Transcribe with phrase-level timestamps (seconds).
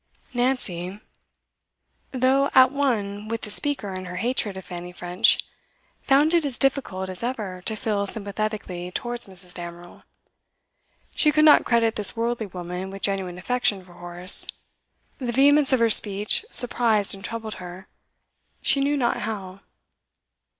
[0.33, 0.99] Nancy,
[2.11, 5.37] though at one with the speaker in her hatred of Fanny French,
[6.01, 9.53] found it as difficult as ever to feel sympathetically towards Mrs.
[9.53, 10.01] Damerel.
[11.13, 14.47] She could not credit this worldly woman with genuine affection for Horace;
[15.19, 17.87] the vehemence of her speech surprised and troubled her,
[18.63, 19.59] she knew not how.